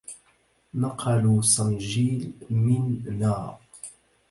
[0.73, 3.57] نقلوا صنجيل من نا